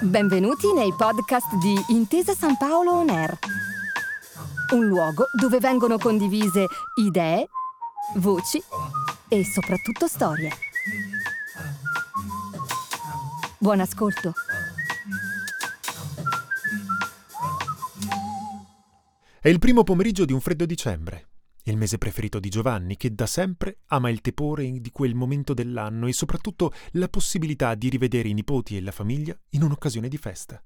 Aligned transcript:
Benvenuti 0.00 0.72
nei 0.74 0.92
podcast 0.94 1.54
di 1.56 1.74
Intesa 1.88 2.34
San 2.34 2.58
Paolo 2.58 2.92
On 2.92 3.08
Air, 3.08 3.38
un 4.74 4.84
luogo 4.84 5.24
dove 5.40 5.58
vengono 5.58 5.96
condivise 5.96 6.66
idee, 7.00 7.48
voci 8.16 8.62
e 9.28 9.44
soprattutto 9.44 10.06
storie. 10.06 10.50
Buon 13.58 13.80
ascolto. 13.80 14.34
È 19.40 19.48
il 19.48 19.58
primo 19.58 19.82
pomeriggio 19.82 20.26
di 20.26 20.32
un 20.34 20.40
freddo 20.40 20.66
dicembre, 20.66 21.28
il 21.64 21.76
mese 21.76 21.98
preferito 21.98 22.38
di 22.38 22.48
Giovanni, 22.48 22.96
che 22.96 23.14
da 23.14 23.26
sempre 23.26 23.78
ama 23.86 24.10
il 24.10 24.20
tepore 24.20 24.80
di 24.80 24.90
quel 24.90 25.14
momento 25.14 25.54
dell'anno 25.54 26.06
e 26.06 26.12
soprattutto 26.12 26.72
la 26.92 27.08
possibilità 27.08 27.74
di 27.74 27.88
rivedere 27.88 28.28
i 28.28 28.34
nipoti 28.34 28.76
e 28.76 28.80
la 28.80 28.92
famiglia 28.92 29.38
in 29.50 29.62
un'occasione 29.62 30.08
di 30.08 30.18
festa. 30.18 30.62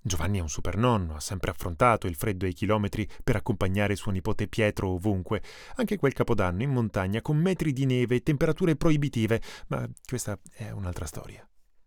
Giovanni 0.00 0.38
è 0.38 0.42
un 0.42 0.48
supernonno, 0.48 1.16
ha 1.16 1.20
sempre 1.20 1.50
affrontato 1.50 2.06
il 2.06 2.14
freddo 2.14 2.46
e 2.46 2.50
i 2.50 2.54
chilometri 2.54 3.06
per 3.24 3.36
accompagnare 3.36 3.96
suo 3.96 4.12
nipote 4.12 4.46
Pietro 4.46 4.90
ovunque, 4.90 5.42
anche 5.74 5.96
quel 5.96 6.12
capodanno 6.12 6.62
in 6.62 6.70
montagna 6.70 7.20
con 7.20 7.36
metri 7.36 7.72
di 7.72 7.84
neve 7.84 8.16
e 8.16 8.22
temperature 8.22 8.76
proibitive, 8.76 9.42
ma 9.68 9.88
questa 10.06 10.38
è 10.52 10.70
un'altra 10.70 11.04
storia. 11.04 11.46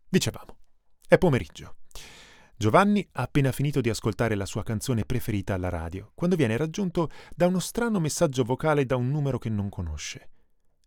Dicevamo, 0.09 0.57
è 1.07 1.17
pomeriggio. 1.17 1.77
Giovanni 2.61 3.03
ha 3.13 3.23
appena 3.23 3.51
finito 3.51 3.81
di 3.81 3.89
ascoltare 3.89 4.35
la 4.35 4.45
sua 4.45 4.61
canzone 4.61 5.03
preferita 5.03 5.55
alla 5.55 5.69
radio, 5.69 6.11
quando 6.13 6.35
viene 6.35 6.57
raggiunto 6.57 7.09
da 7.35 7.47
uno 7.47 7.57
strano 7.57 7.99
messaggio 7.99 8.43
vocale 8.43 8.85
da 8.85 8.95
un 8.97 9.09
numero 9.09 9.39
che 9.39 9.49
non 9.49 9.67
conosce. 9.67 10.29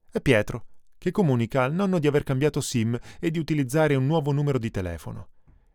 È 0.08 0.20
Pietro, 0.20 0.66
che 0.96 1.10
comunica 1.10 1.64
al 1.64 1.74
nonno 1.74 1.98
di 1.98 2.06
aver 2.06 2.22
cambiato 2.22 2.60
SIM 2.60 2.96
e 3.18 3.32
di 3.32 3.40
utilizzare 3.40 3.96
un 3.96 4.06
nuovo 4.06 4.30
numero 4.30 4.60
di 4.60 4.70
telefono. 4.70 5.30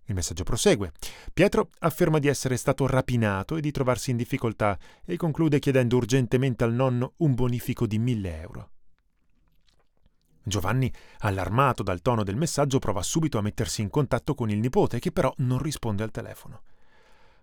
Il 0.05 0.15
messaggio 0.15 0.45
prosegue. 0.45 0.93
Pietro 1.33 1.71
afferma 1.79 2.19
di 2.19 2.29
essere 2.29 2.55
stato 2.55 2.87
rapinato 2.87 3.57
e 3.57 3.59
di 3.59 3.71
trovarsi 3.71 4.11
in 4.11 4.15
difficoltà 4.15 4.79
e 5.03 5.17
conclude 5.17 5.59
chiedendo 5.59 5.97
urgentemente 5.97 6.63
al 6.63 6.71
nonno 6.71 7.15
un 7.17 7.33
bonifico 7.33 7.85
di 7.85 7.99
mille 7.99 8.39
euro. 8.39 8.71
Giovanni, 10.49 10.91
allarmato 11.19 11.81
dal 11.83 12.01
tono 12.01 12.23
del 12.23 12.35
messaggio, 12.35 12.79
prova 12.79 13.01
subito 13.01 13.37
a 13.37 13.41
mettersi 13.41 13.81
in 13.81 13.89
contatto 13.89 14.35
con 14.35 14.49
il 14.49 14.59
nipote, 14.59 14.99
che 14.99 15.13
però 15.13 15.33
non 15.37 15.59
risponde 15.59 16.03
al 16.03 16.11
telefono. 16.11 16.63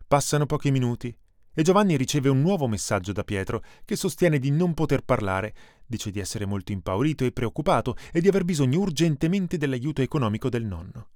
Passano 0.06 0.44
pochi 0.44 0.70
minuti 0.70 1.16
e 1.58 1.62
Giovanni 1.62 1.96
riceve 1.96 2.28
un 2.28 2.42
nuovo 2.42 2.68
messaggio 2.68 3.12
da 3.12 3.24
Pietro, 3.24 3.64
che 3.86 3.96
sostiene 3.96 4.38
di 4.38 4.50
non 4.50 4.74
poter 4.74 5.00
parlare, 5.00 5.54
dice 5.86 6.10
di 6.10 6.20
essere 6.20 6.44
molto 6.44 6.72
impaurito 6.72 7.24
e 7.24 7.32
preoccupato 7.32 7.96
e 8.12 8.20
di 8.20 8.28
aver 8.28 8.44
bisogno 8.44 8.80
urgentemente 8.80 9.56
dell'aiuto 9.56 10.02
economico 10.02 10.50
del 10.50 10.66
nonno. 10.66 11.08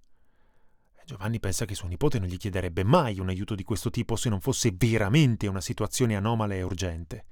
Giovanni 1.04 1.40
pensa 1.40 1.66
che 1.66 1.74
suo 1.74 1.88
nipote 1.88 2.18
non 2.18 2.28
gli 2.28 2.38
chiederebbe 2.38 2.84
mai 2.84 3.20
un 3.20 3.28
aiuto 3.28 3.54
di 3.54 3.64
questo 3.64 3.90
tipo 3.90 4.16
se 4.16 4.30
non 4.30 4.40
fosse 4.40 4.72
veramente 4.74 5.46
una 5.46 5.60
situazione 5.60 6.16
anomala 6.16 6.54
e 6.54 6.62
urgente. 6.62 7.24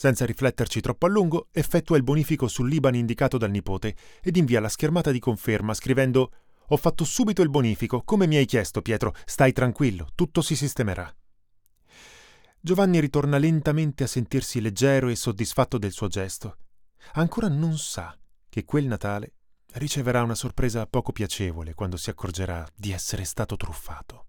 Senza 0.00 0.24
rifletterci 0.24 0.80
troppo 0.80 1.04
a 1.04 1.10
lungo, 1.10 1.48
effettua 1.52 1.98
il 1.98 2.02
bonifico 2.02 2.48
sull'Iban 2.48 2.94
indicato 2.94 3.36
dal 3.36 3.50
nipote 3.50 3.94
ed 4.22 4.38
invia 4.38 4.58
la 4.58 4.70
schermata 4.70 5.10
di 5.10 5.18
conferma 5.18 5.74
scrivendo 5.74 6.32
Ho 6.68 6.78
fatto 6.78 7.04
subito 7.04 7.42
il 7.42 7.50
bonifico, 7.50 8.00
come 8.02 8.26
mi 8.26 8.36
hai 8.36 8.46
chiesto, 8.46 8.80
Pietro, 8.80 9.14
stai 9.26 9.52
tranquillo, 9.52 10.08
tutto 10.14 10.40
si 10.40 10.56
sistemerà. 10.56 11.14
Giovanni 12.58 12.98
ritorna 12.98 13.36
lentamente 13.36 14.04
a 14.04 14.06
sentirsi 14.06 14.62
leggero 14.62 15.08
e 15.08 15.16
soddisfatto 15.16 15.76
del 15.76 15.92
suo 15.92 16.08
gesto. 16.08 16.56
Ancora 17.12 17.48
non 17.48 17.76
sa 17.76 18.18
che 18.48 18.64
quel 18.64 18.86
Natale 18.86 19.34
riceverà 19.74 20.22
una 20.22 20.34
sorpresa 20.34 20.86
poco 20.86 21.12
piacevole 21.12 21.74
quando 21.74 21.98
si 21.98 22.08
accorgerà 22.08 22.66
di 22.74 22.90
essere 22.92 23.24
stato 23.24 23.54
truffato. 23.54 24.24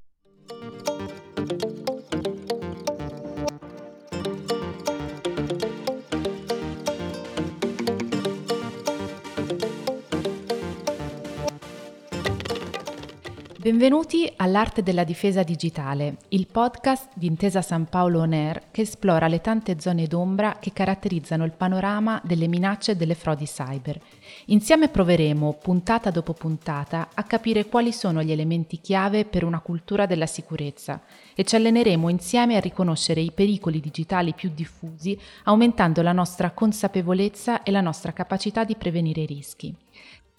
Benvenuti 13.62 14.28
all'Arte 14.38 14.82
della 14.82 15.04
Difesa 15.04 15.44
Digitale, 15.44 16.18
il 16.30 16.48
podcast 16.48 17.10
di 17.14 17.28
Intesa 17.28 17.62
San 17.62 17.86
Paolo 17.86 18.22
On 18.22 18.34
Air 18.34 18.72
che 18.72 18.82
esplora 18.82 19.28
le 19.28 19.40
tante 19.40 19.80
zone 19.80 20.08
d'ombra 20.08 20.58
che 20.60 20.74
caratterizzano 20.74 21.46
il 21.46 21.52
panorama 21.52 22.20
delle 22.24 22.48
minacce 22.48 22.94
e 22.94 22.96
delle 22.96 23.14
frodi 23.14 23.46
cyber. 23.46 24.02
Insieme 24.46 24.90
proveremo, 24.90 25.60
puntata 25.62 26.10
dopo 26.10 26.34
puntata, 26.34 27.10
a 27.14 27.22
capire 27.22 27.68
quali 27.68 27.94
sono 27.94 28.24
gli 28.24 28.32
elementi 28.32 28.82
chiave 28.82 29.26
per 29.26 29.44
una 29.44 29.60
cultura 29.60 30.08
della 30.08 30.26
sicurezza 30.26 31.00
e 31.36 31.44
ci 31.44 31.56
alleneremo 31.56 32.10
insieme 32.10 32.56
a 32.56 32.60
riconoscere 32.60 33.22
i 33.22 33.32
pericoli 33.32 33.80
digitali 33.80 34.34
più 34.34 34.50
diffusi, 34.56 35.16
aumentando 35.44 36.02
la 36.02 36.14
nostra 36.14 36.50
consapevolezza 36.50 37.62
e 37.62 37.70
la 37.70 37.82
nostra 37.82 38.12
capacità 38.12 38.64
di 38.64 38.76
prevenire 38.76 39.22
i 39.22 39.28
rischi. 39.28 39.76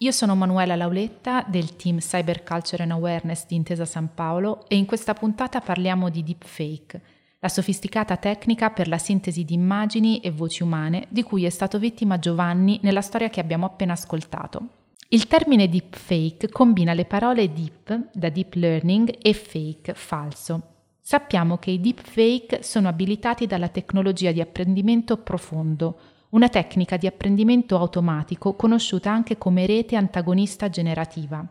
Io 0.03 0.11
sono 0.11 0.35
Manuela 0.35 0.75
Lauletta 0.75 1.45
del 1.47 1.77
team 1.77 1.99
Cyber 1.99 2.43
Culture 2.43 2.83
and 2.83 2.91
Awareness 2.91 3.45
di 3.47 3.55
Intesa 3.55 3.85
San 3.85 4.09
Paolo 4.13 4.65
e 4.67 4.75
in 4.75 4.85
questa 4.85 5.13
puntata 5.13 5.61
parliamo 5.61 6.09
di 6.09 6.25
deepfake, 6.25 7.01
la 7.39 7.47
sofisticata 7.47 8.17
tecnica 8.17 8.69
per 8.69 8.89
la 8.89 8.97
sintesi 8.97 9.45
di 9.45 9.53
immagini 9.53 10.19
e 10.19 10.29
voci 10.29 10.61
umane 10.61 11.05
di 11.07 11.23
cui 11.23 11.45
è 11.45 11.49
stato 11.49 11.79
vittima 11.79 12.19
Giovanni 12.19 12.81
nella 12.83 12.99
storia 12.99 13.29
che 13.29 13.39
abbiamo 13.39 13.65
appena 13.65 13.93
ascoltato. 13.93 14.67
Il 15.07 15.27
termine 15.27 15.69
deepfake 15.69 16.49
combina 16.49 16.91
le 16.91 17.05
parole 17.05 17.53
deep, 17.53 18.09
da 18.11 18.27
deep 18.27 18.55
learning, 18.55 19.19
e 19.21 19.31
fake, 19.31 19.93
falso. 19.93 20.63
Sappiamo 20.99 21.57
che 21.59 21.71
i 21.71 21.79
deepfake 21.79 22.61
sono 22.61 22.89
abilitati 22.89 23.47
dalla 23.47 23.69
tecnologia 23.69 24.33
di 24.33 24.41
apprendimento 24.41 25.15
profondo, 25.15 25.97
una 26.33 26.49
tecnica 26.49 26.97
di 26.97 27.07
apprendimento 27.07 27.77
automatico 27.77 28.55
conosciuta 28.55 29.11
anche 29.11 29.37
come 29.37 29.65
rete 29.65 29.95
antagonista 29.95 30.67
generativa. 30.69 31.45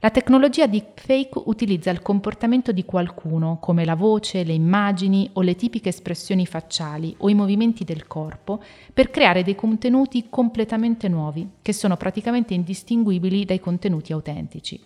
La 0.00 0.10
tecnologia 0.10 0.66
deepfake 0.66 1.40
utilizza 1.46 1.90
il 1.90 2.02
comportamento 2.02 2.72
di 2.72 2.84
qualcuno, 2.84 3.58
come 3.60 3.84
la 3.84 3.94
voce, 3.94 4.42
le 4.42 4.52
immagini 4.52 5.30
o 5.34 5.42
le 5.42 5.54
tipiche 5.54 5.90
espressioni 5.90 6.44
facciali 6.44 7.14
o 7.18 7.28
i 7.28 7.34
movimenti 7.34 7.84
del 7.84 8.06
corpo, 8.06 8.62
per 8.92 9.10
creare 9.10 9.44
dei 9.44 9.54
contenuti 9.54 10.26
completamente 10.28 11.08
nuovi, 11.08 11.48
che 11.62 11.72
sono 11.72 11.96
praticamente 11.96 12.52
indistinguibili 12.52 13.44
dai 13.44 13.60
contenuti 13.60 14.12
autentici. 14.12 14.78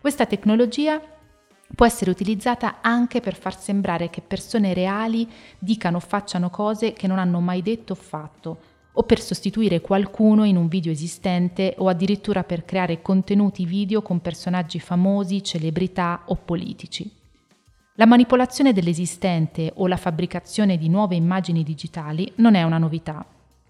Questa 0.00 0.26
tecnologia 0.26 1.00
può 1.74 1.86
essere 1.86 2.10
utilizzata 2.10 2.78
anche 2.80 3.20
per 3.20 3.34
far 3.34 3.58
sembrare 3.58 4.10
che 4.10 4.20
persone 4.20 4.74
reali 4.74 5.28
dicano 5.58 5.96
o 5.96 6.00
facciano 6.00 6.50
cose 6.50 6.92
che 6.92 7.06
non 7.06 7.18
hanno 7.18 7.40
mai 7.40 7.62
detto 7.62 7.92
o 7.92 7.96
fatto, 7.96 8.58
o 8.92 9.02
per 9.04 9.20
sostituire 9.20 9.80
qualcuno 9.80 10.44
in 10.44 10.56
un 10.56 10.68
video 10.68 10.92
esistente 10.92 11.74
o 11.78 11.88
addirittura 11.88 12.44
per 12.44 12.64
creare 12.64 13.00
contenuti 13.00 13.64
video 13.64 14.02
con 14.02 14.20
personaggi 14.20 14.78
famosi, 14.78 15.42
celebrità 15.42 16.22
o 16.26 16.36
politici. 16.36 17.10
La 17.96 18.06
manipolazione 18.06 18.72
dell'esistente 18.72 19.72
o 19.76 19.86
la 19.86 19.96
fabbricazione 19.96 20.76
di 20.76 20.88
nuove 20.88 21.14
immagini 21.14 21.62
digitali 21.62 22.30
non 22.36 22.54
è 22.54 22.62
una 22.62 22.78
novità. 22.78 23.24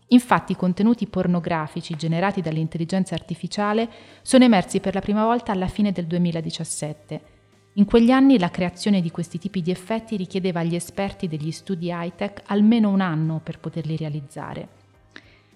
Infatti 0.08 0.52
i 0.52 0.56
contenuti 0.56 1.06
pornografici 1.06 1.94
generati 1.96 2.40
dall'intelligenza 2.40 3.14
artificiale 3.14 3.88
sono 4.22 4.44
emersi 4.44 4.80
per 4.80 4.94
la 4.94 5.00
prima 5.00 5.24
volta 5.24 5.52
alla 5.52 5.68
fine 5.68 5.90
del 5.90 6.06
2017 6.06 7.40
in 7.74 7.86
quegli 7.86 8.10
anni 8.10 8.38
la 8.38 8.50
creazione 8.50 9.00
di 9.00 9.10
questi 9.10 9.38
tipi 9.38 9.62
di 9.62 9.70
effetti 9.70 10.16
richiedeva 10.16 10.60
agli 10.60 10.74
esperti 10.74 11.26
degli 11.26 11.50
studi 11.50 11.88
high-tech 11.90 12.42
almeno 12.46 12.90
un 12.90 13.00
anno 13.00 13.40
per 13.42 13.58
poterli 13.58 13.96
realizzare. 13.96 14.80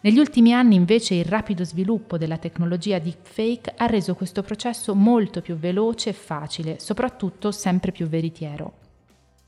Negli 0.00 0.18
ultimi 0.18 0.54
anni 0.54 0.76
invece 0.76 1.14
il 1.14 1.26
rapido 1.26 1.62
sviluppo 1.64 2.16
della 2.16 2.38
tecnologia 2.38 2.98
deepfake 2.98 3.74
ha 3.76 3.86
reso 3.86 4.14
questo 4.14 4.42
processo 4.42 4.94
molto 4.94 5.42
più 5.42 5.56
veloce 5.56 6.10
e 6.10 6.12
facile, 6.14 6.78
soprattutto 6.78 7.50
sempre 7.50 7.92
più 7.92 8.06
veritiero. 8.06 8.72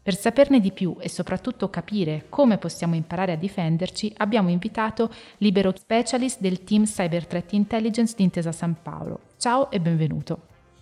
Per 0.02 0.16
saperne 0.16 0.60
di 0.60 0.72
più 0.72 0.96
e 1.00 1.08
soprattutto 1.08 1.70
capire 1.70 2.26
come 2.28 2.58
possiamo 2.58 2.94
imparare 2.94 3.32
a 3.32 3.37
difenderci, 3.37 4.12
abbiamo 4.19 4.50
invitato 4.50 5.10
Libero 5.38 5.72
Specialist 5.75 6.40
del 6.40 6.64
team 6.64 6.84
Cyber 6.84 7.26
Threat 7.26 7.52
Intelligence 7.52 8.14
di 8.14 8.25
Intesa 8.25 8.52
San 8.52 8.76
Paolo. 8.82 9.20
Ciao 9.38 9.70
e 9.70 9.81
benvenuto. 9.81 10.40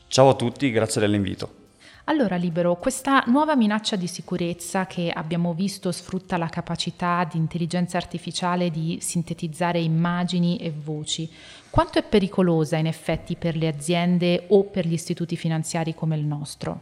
Ciao 0.09 0.31
a 0.31 0.35
tutti, 0.35 0.71
grazie 0.71 1.01
dell'invito. 1.01 1.66
Allora, 2.09 2.37
Libero, 2.37 2.77
questa 2.77 3.25
nuova 3.27 3.57
minaccia 3.57 3.97
di 3.97 4.07
sicurezza 4.07 4.87
che 4.87 5.11
abbiamo 5.13 5.55
visto 5.55 5.91
sfrutta 5.91 6.37
la 6.37 6.47
capacità 6.47 7.27
di 7.29 7.37
intelligenza 7.37 7.97
artificiale 7.97 8.71
di 8.71 8.99
sintetizzare 9.01 9.81
immagini 9.81 10.57
e 10.59 10.73
voci. 10.73 11.29
Quanto 11.69 11.99
è 11.99 12.05
pericolosa 12.05 12.77
in 12.77 12.87
effetti 12.87 13.35
per 13.35 13.57
le 13.57 13.67
aziende 13.67 14.45
o 14.51 14.63
per 14.63 14.87
gli 14.87 14.93
istituti 14.93 15.37
finanziari 15.37 15.97
come 15.97 16.15
il 16.15 16.25
nostro? 16.25 16.81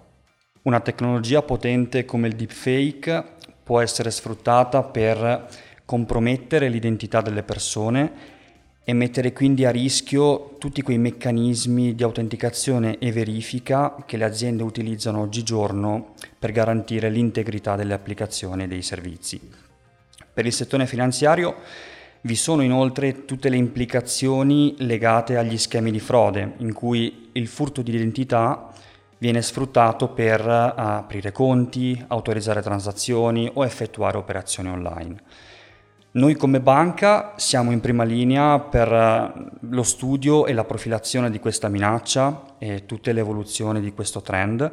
Una 0.65 0.81
tecnologia 0.81 1.41
potente 1.41 2.05
come 2.05 2.29
il 2.29 2.37
deepfake 2.37 3.25
può 3.63 3.81
essere 3.81 4.11
sfruttata 4.11 4.83
per 4.83 5.49
compromettere 5.87 6.69
l'identità 6.69 7.23
delle 7.23 7.43
persone 7.43 8.34
e 8.85 8.93
mettere 8.93 9.33
quindi 9.33 9.65
a 9.65 9.71
rischio 9.71 10.57
tutti 10.59 10.83
quei 10.83 10.99
meccanismi 10.99 11.95
di 11.95 12.03
autenticazione 12.03 12.99
e 12.99 13.13
verifica 13.13 13.97
che 14.05 14.19
le 14.19 14.25
aziende 14.25 14.63
utilizzano 14.63 15.21
oggigiorno 15.21 16.13
per 16.39 16.53
garantire 16.53 17.09
l'integrità 17.09 17.77
delle 17.77 17.95
applicazioni 17.95 18.65
e 18.65 18.69
dei 18.69 18.83
servizi. 18.83 19.41
Per 20.33 20.45
il 20.45 20.53
settore 20.53 20.87
finanziario 20.87 21.57
vi 22.23 22.35
sono 22.37 22.63
inoltre 22.63 23.25
tutte 23.25 23.49
le 23.49 23.57
implicazioni 23.57 24.75
legate 24.79 25.37
agli 25.37 25.57
schemi 25.59 25.91
di 25.91 26.01
frode, 26.01 26.55
in 26.59 26.73
cui 26.73 27.31
il 27.33 27.47
furto 27.47 27.83
di 27.83 27.95
identità 27.95 28.71
viene 29.19 29.41
sfruttato 29.41 30.09
per 30.09 30.41
eh, 30.41 30.73
aprire 30.77 31.33
conti, 31.33 32.03
autorizzare 32.09 32.61
transazioni 32.61 33.51
o 33.53 33.65
effettuare 33.65 34.19
operazioni 34.19 34.69
online. 34.69 35.17
Noi 36.15 36.37
come 36.37 36.61
banca 36.61 37.33
siamo 37.35 37.73
in 37.73 37.81
prima 37.81 38.05
linea 38.05 38.61
per 38.61 38.93
eh, 38.93 39.51
lo 39.71 39.83
studio 39.83 40.47
e 40.47 40.53
la 40.53 40.63
profilazione 40.63 41.29
di 41.29 41.41
questa 41.41 41.69
minaccia 41.69 42.55
e 42.59 42.87
tutte 42.87 43.13
le 43.13 43.19
evoluzioni 43.19 43.81
di 43.81 43.93
questo 43.93 44.21
trend 44.21 44.73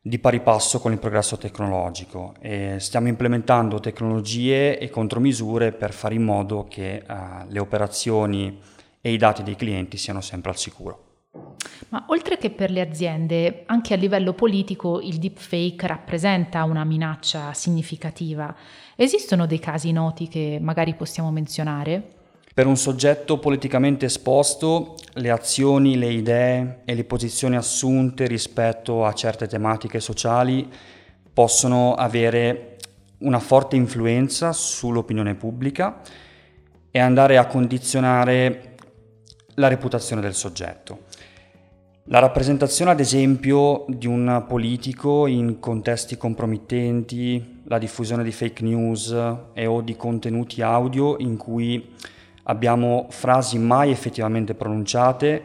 di 0.00 0.20
pari 0.20 0.40
passo 0.40 0.78
con 0.78 0.92
il 0.92 1.00
progresso 1.00 1.36
tecnologico 1.36 2.34
e 2.40 2.76
stiamo 2.78 3.08
implementando 3.08 3.80
tecnologie 3.80 4.78
e 4.78 4.88
contromisure 4.88 5.72
per 5.72 5.92
fare 5.92 6.14
in 6.14 6.22
modo 6.22 6.66
che 6.68 7.02
uh, 7.08 7.14
le 7.48 7.58
operazioni 7.58 8.60
e 9.00 9.12
i 9.12 9.16
dati 9.16 9.42
dei 9.42 9.56
clienti 9.56 9.96
siano 9.96 10.20
sempre 10.20 10.52
al 10.52 10.58
sicuro. 10.58 11.11
Ma 11.88 12.04
oltre 12.08 12.38
che 12.38 12.50
per 12.50 12.70
le 12.70 12.80
aziende, 12.80 13.64
anche 13.66 13.94
a 13.94 13.96
livello 13.96 14.32
politico 14.32 15.00
il 15.00 15.18
deepfake 15.18 15.86
rappresenta 15.86 16.64
una 16.64 16.84
minaccia 16.84 17.52
significativa. 17.52 18.54
Esistono 18.96 19.46
dei 19.46 19.58
casi 19.58 19.92
noti 19.92 20.28
che 20.28 20.58
magari 20.60 20.94
possiamo 20.94 21.30
menzionare? 21.30 22.20
Per 22.54 22.66
un 22.66 22.76
soggetto 22.76 23.38
politicamente 23.38 24.06
esposto, 24.06 24.96
le 25.14 25.30
azioni, 25.30 25.96
le 25.96 26.12
idee 26.12 26.80
e 26.84 26.94
le 26.94 27.04
posizioni 27.04 27.56
assunte 27.56 28.26
rispetto 28.26 29.06
a 29.06 29.12
certe 29.14 29.46
tematiche 29.46 30.00
sociali 30.00 30.70
possono 31.32 31.94
avere 31.94 32.76
una 33.18 33.38
forte 33.38 33.76
influenza 33.76 34.52
sull'opinione 34.52 35.34
pubblica 35.34 36.02
e 36.90 36.98
andare 36.98 37.38
a 37.38 37.46
condizionare 37.46 38.74
la 39.54 39.68
reputazione 39.68 40.20
del 40.20 40.34
soggetto. 40.34 41.04
La 42.12 42.18
rappresentazione, 42.18 42.90
ad 42.90 43.00
esempio, 43.00 43.86
di 43.88 44.06
un 44.06 44.44
politico 44.46 45.26
in 45.26 45.58
contesti 45.60 46.18
compromettenti, 46.18 47.62
la 47.64 47.78
diffusione 47.78 48.22
di 48.22 48.30
fake 48.30 48.62
news 48.62 49.16
e 49.54 49.64
o 49.64 49.80
di 49.80 49.96
contenuti 49.96 50.60
audio 50.60 51.16
in 51.20 51.38
cui 51.38 51.94
abbiamo 52.42 53.06
frasi 53.08 53.56
mai 53.56 53.90
effettivamente 53.90 54.52
pronunciate, 54.52 55.42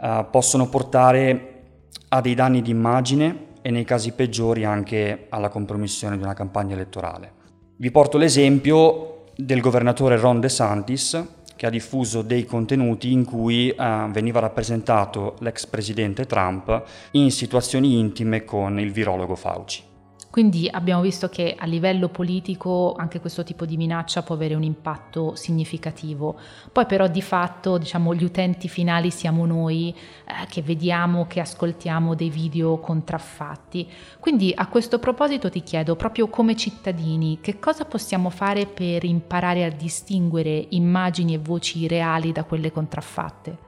eh, 0.00 0.26
possono 0.30 0.70
portare 0.70 1.64
a 2.08 2.22
dei 2.22 2.34
danni 2.34 2.62
di 2.62 2.70
immagine 2.70 3.48
e 3.60 3.70
nei 3.70 3.84
casi 3.84 4.12
peggiori 4.12 4.64
anche 4.64 5.26
alla 5.28 5.50
compromissione 5.50 6.16
di 6.16 6.22
una 6.22 6.32
campagna 6.32 6.72
elettorale. 6.72 7.32
Vi 7.76 7.90
porto 7.90 8.16
l'esempio 8.16 9.24
del 9.36 9.60
governatore 9.60 10.16
Ron 10.16 10.40
DeSantis 10.40 11.22
che 11.58 11.66
ha 11.66 11.70
diffuso 11.70 12.22
dei 12.22 12.44
contenuti 12.44 13.10
in 13.10 13.24
cui 13.24 13.68
eh, 13.68 14.06
veniva 14.10 14.38
rappresentato 14.38 15.34
l'ex 15.40 15.66
presidente 15.66 16.24
Trump 16.24 16.84
in 17.12 17.32
situazioni 17.32 17.98
intime 17.98 18.44
con 18.44 18.78
il 18.78 18.92
virologo 18.92 19.34
Fauci. 19.34 19.82
Quindi 20.30 20.68
abbiamo 20.70 21.00
visto 21.00 21.28
che 21.28 21.56
a 21.58 21.64
livello 21.64 22.08
politico 22.08 22.94
anche 22.96 23.18
questo 23.18 23.42
tipo 23.44 23.64
di 23.64 23.78
minaccia 23.78 24.22
può 24.22 24.34
avere 24.34 24.54
un 24.54 24.62
impatto 24.62 25.34
significativo. 25.34 26.38
Poi 26.70 26.84
però 26.84 27.08
di 27.08 27.22
fatto 27.22 27.78
diciamo, 27.78 28.14
gli 28.14 28.24
utenti 28.24 28.68
finali 28.68 29.10
siamo 29.10 29.46
noi 29.46 29.88
eh, 29.88 30.46
che 30.48 30.60
vediamo, 30.60 31.26
che 31.26 31.40
ascoltiamo 31.40 32.14
dei 32.14 32.28
video 32.28 32.78
contraffatti. 32.78 33.88
Quindi 34.20 34.52
a 34.54 34.66
questo 34.68 34.98
proposito 34.98 35.48
ti 35.48 35.62
chiedo 35.62 35.96
proprio 35.96 36.28
come 36.28 36.54
cittadini 36.56 37.38
che 37.40 37.58
cosa 37.58 37.86
possiamo 37.86 38.28
fare 38.28 38.66
per 38.66 39.04
imparare 39.04 39.64
a 39.64 39.70
distinguere 39.70 40.66
immagini 40.70 41.34
e 41.34 41.38
voci 41.38 41.88
reali 41.88 42.32
da 42.32 42.44
quelle 42.44 42.70
contraffatte? 42.70 43.66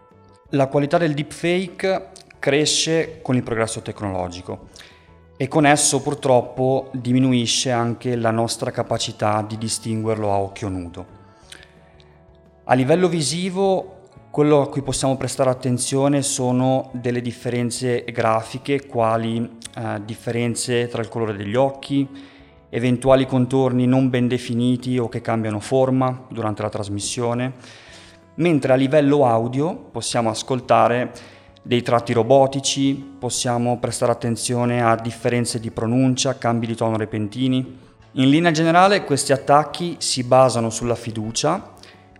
La 0.51 0.67
qualità 0.67 0.99
del 0.99 1.15
deepfake 1.15 2.11
cresce 2.39 3.21
con 3.23 3.37
il 3.37 3.43
progresso 3.43 3.81
tecnologico 3.81 4.69
e 5.43 5.49
con 5.49 5.65
esso 5.65 6.03
purtroppo 6.03 6.91
diminuisce 6.93 7.71
anche 7.71 8.15
la 8.15 8.31
nostra 8.31 8.71
capacità 8.71 9.41
di 9.41 9.57
distinguerlo 9.57 10.31
a 10.31 10.39
occhio 10.39 10.69
nudo. 10.69 11.07
A 12.65 12.75
livello 12.75 13.09
visivo, 13.09 14.01
quello 14.31 14.61
a 14.61 14.69
cui 14.69 14.83
possiamo 14.83 15.17
prestare 15.17 15.49
attenzione 15.49 16.21
sono 16.21 16.91
delle 16.93 17.23
differenze 17.23 18.05
grafiche, 18.13 18.85
quali 18.85 19.57
eh, 19.79 20.03
differenze 20.05 20.89
tra 20.89 21.01
il 21.01 21.09
colore 21.09 21.35
degli 21.35 21.57
occhi, 21.57 22.07
eventuali 22.69 23.25
contorni 23.25 23.87
non 23.87 24.11
ben 24.11 24.29
definiti 24.29 24.99
o 24.99 25.09
che 25.09 25.23
cambiano 25.23 25.59
forma 25.59 26.27
durante 26.29 26.61
la 26.61 26.69
trasmissione, 26.69 27.55
mentre 28.35 28.75
a 28.75 28.77
livello 28.77 29.25
audio 29.25 29.75
possiamo 29.75 30.29
ascoltare 30.29 31.39
dei 31.63 31.83
tratti 31.83 32.13
robotici, 32.13 32.95
possiamo 33.19 33.79
prestare 33.79 34.13
attenzione 34.13 34.83
a 34.83 34.97
differenze 34.97 35.61
di 35.61 35.71
pronuncia, 35.71 36.39
cambi 36.39 36.67
di 36.67 36.75
tono 36.75 36.97
repentini. 36.97 37.79
In 38.13 38.29
linea 38.29 38.51
generale 38.51 39.05
questi 39.05 39.33
attacchi 39.33 39.97
si 39.99 40.25
basano 40.25 40.71
sulla 40.71 40.95
fiducia 40.95 41.75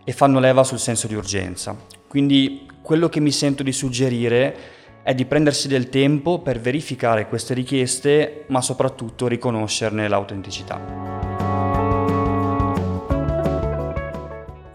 e 0.05 0.13
fanno 0.13 0.39
leva 0.39 0.63
sul 0.63 0.79
senso 0.79 1.07
di 1.07 1.15
urgenza. 1.15 1.77
Quindi 2.07 2.69
quello 2.83 3.09
che 3.09 3.21
mi 3.21 3.33
sento 3.33 3.63
di 3.63 3.73
suggerire 3.73 4.57
è 5.03 5.15
di 5.15 5.25
prendersi 5.25 5.69
del 5.69 5.89
tempo 5.89 6.41
per 6.41 6.61
verificare 6.61 7.27
queste 7.27 7.55
richieste, 7.55 8.45
ma 8.49 8.61
soprattutto 8.61 9.27
riconoscerne 9.27 10.09
l'autenticità. 10.09 11.20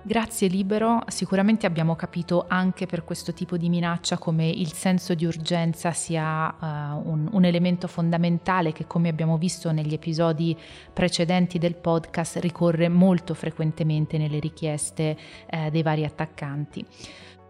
Grazie 0.08 0.50
Libero, 0.50 1.02
sicuramente 1.08 1.66
abbiamo 1.66 1.96
capito 1.96 2.46
anche 2.48 2.86
per 2.86 3.04
questo 3.04 3.34
tipo 3.34 3.58
di 3.58 3.70
minaccia 3.70 4.20
come 4.20 4.48
il 4.48 4.72
senso 4.72 5.16
di 5.16 5.26
urgenza 5.26 5.94
sia 5.94 6.48
uh, 6.48 7.10
un, 7.10 7.28
un, 7.32 7.44
elemento 7.44 7.88
fondamentale 7.88 8.72
che 8.72 8.86
come 8.86 9.10
abbiamo 9.10 9.40
visto 9.40 9.72
negli 9.72 9.96
episodi 9.96 10.56
precedenti 10.94 11.58
del 11.58 11.74
podcast 11.74 12.36
ricorre 12.36 12.88
molto 12.88 13.34
frequentemente 13.34 14.20
nelle 14.20 14.38
richieste 14.38 15.18
uh, 15.50 15.72
dei 15.72 15.82
vari 15.82 16.06
attaccanti. 16.06 16.86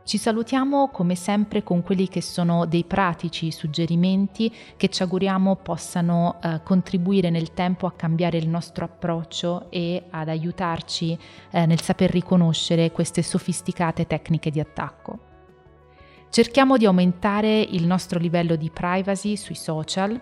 Ci 0.06 0.20
salutiamo 0.20 0.90
come 0.90 1.16
sempre 1.16 1.64
con 1.64 1.82
quelli 1.82 2.08
che 2.08 2.22
sono 2.22 2.68
dei 2.68 2.84
pratici 2.84 3.50
suggerimenti 3.50 4.54
che 4.78 4.88
ci 4.90 5.02
auguriamo 5.02 5.56
possano 5.56 6.38
eh, 6.44 6.62
contribuire 6.62 7.32
nel 7.32 7.54
tempo 7.56 7.88
a 7.88 7.92
cambiare 7.92 8.38
il 8.38 8.48
nostro 8.48 8.86
approccio 8.86 9.66
e 9.72 10.04
ad 10.12 10.30
aiutarci 10.30 11.18
eh, 11.50 11.66
nel 11.66 11.82
saper 11.82 12.12
riconoscere 12.12 12.92
queste 12.92 13.24
sofisticate 13.24 14.06
tecniche 14.06 14.52
di 14.52 14.60
attacco. 14.60 15.20
Cerchiamo 16.30 16.78
di 16.78 16.86
aumentare 16.86 17.62
il 17.62 17.88
nostro 17.88 18.20
livello 18.20 18.56
di 18.56 18.70
privacy 18.70 19.36
sui 19.36 19.56
social, 19.56 20.22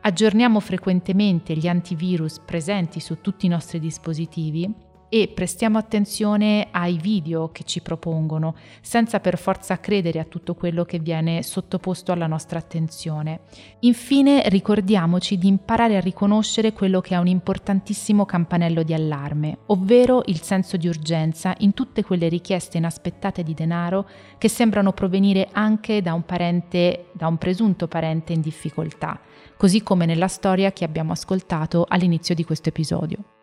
aggiorniamo 0.00 0.58
frequentemente 0.58 1.54
gli 1.54 1.68
antivirus 1.68 2.40
presenti 2.44 2.98
su 2.98 3.20
tutti 3.20 3.46
i 3.46 3.50
nostri 3.50 3.78
dispositivi 3.78 4.90
e 5.14 5.28
prestiamo 5.28 5.76
attenzione 5.76 6.68
ai 6.70 6.96
video 6.96 7.50
che 7.52 7.64
ci 7.64 7.82
propongono, 7.82 8.54
senza 8.80 9.20
per 9.20 9.36
forza 9.36 9.78
credere 9.78 10.18
a 10.18 10.24
tutto 10.24 10.54
quello 10.54 10.86
che 10.86 11.00
viene 11.00 11.42
sottoposto 11.42 12.12
alla 12.12 12.26
nostra 12.26 12.58
attenzione. 12.58 13.40
Infine 13.80 14.48
ricordiamoci 14.48 15.36
di 15.36 15.48
imparare 15.48 15.98
a 15.98 16.00
riconoscere 16.00 16.72
quello 16.72 17.02
che 17.02 17.14
è 17.14 17.18
un 17.18 17.26
importantissimo 17.26 18.24
campanello 18.24 18.82
di 18.82 18.94
allarme, 18.94 19.58
ovvero 19.66 20.22
il 20.24 20.40
senso 20.40 20.78
di 20.78 20.88
urgenza 20.88 21.54
in 21.58 21.74
tutte 21.74 22.02
quelle 22.02 22.28
richieste 22.28 22.78
inaspettate 22.78 23.42
di 23.42 23.52
denaro 23.52 24.08
che 24.38 24.48
sembrano 24.48 24.92
provenire 24.92 25.50
anche 25.52 26.00
da 26.00 26.14
un 26.14 26.24
parente, 26.24 27.08
da 27.12 27.26
un 27.26 27.36
presunto 27.36 27.86
parente 27.86 28.32
in 28.32 28.40
difficoltà, 28.40 29.20
così 29.58 29.82
come 29.82 30.06
nella 30.06 30.28
storia 30.28 30.72
che 30.72 30.84
abbiamo 30.84 31.12
ascoltato 31.12 31.84
all'inizio 31.86 32.34
di 32.34 32.44
questo 32.44 32.70
episodio. 32.70 33.41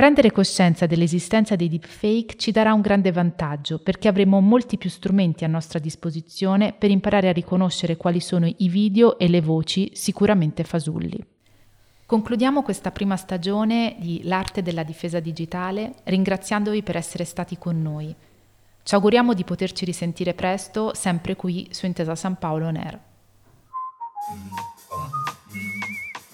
Prendere 0.00 0.32
coscienza 0.32 0.86
dell'esistenza 0.86 1.56
dei 1.56 1.68
deepfake 1.68 2.36
ci 2.38 2.52
darà 2.52 2.72
un 2.72 2.80
grande 2.80 3.12
vantaggio 3.12 3.78
perché 3.78 4.08
avremo 4.08 4.40
molti 4.40 4.78
più 4.78 4.88
strumenti 4.88 5.44
a 5.44 5.46
nostra 5.46 5.78
disposizione 5.78 6.72
per 6.72 6.90
imparare 6.90 7.28
a 7.28 7.32
riconoscere 7.32 7.98
quali 7.98 8.18
sono 8.18 8.46
i 8.46 8.68
video 8.70 9.18
e 9.18 9.28
le 9.28 9.42
voci 9.42 9.90
sicuramente 9.92 10.64
fasulli. 10.64 11.22
Concludiamo 12.06 12.62
questa 12.62 12.90
prima 12.92 13.16
stagione 13.16 13.96
di 13.98 14.22
L'arte 14.24 14.62
della 14.62 14.84
difesa 14.84 15.20
digitale 15.20 15.96
ringraziandovi 16.04 16.82
per 16.82 16.96
essere 16.96 17.24
stati 17.24 17.58
con 17.58 17.82
noi. 17.82 18.16
Ci 18.82 18.94
auguriamo 18.94 19.34
di 19.34 19.44
poterci 19.44 19.84
risentire 19.84 20.32
presto, 20.32 20.94
sempre 20.94 21.36
qui 21.36 21.68
su 21.72 21.84
Intesa 21.84 22.14
San 22.14 22.38
Paolo 22.38 22.68
On 22.68 22.76
Air. 22.76 23.00